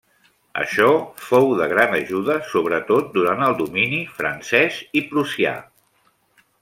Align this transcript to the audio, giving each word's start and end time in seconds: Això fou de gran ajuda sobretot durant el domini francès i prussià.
Això 0.59 0.85
fou 1.25 1.51
de 1.59 1.67
gran 1.73 1.93
ajuda 1.97 2.37
sobretot 2.53 3.11
durant 3.19 3.43
el 3.49 3.53
domini 3.61 4.01
francès 4.23 4.81
i 5.01 5.05
prussià. 5.13 5.53